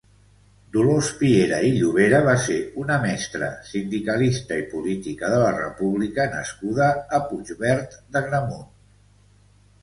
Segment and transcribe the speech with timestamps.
[0.75, 6.89] Dolors Piera i Llobera va ser una mestra, sindicalista i politica de la república nascuda
[7.19, 8.67] a Puigverd d'Agramunt.